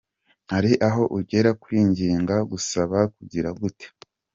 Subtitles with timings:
[0.51, 3.87] Hari aho ugera kwinginga, gusaba, kugira gute….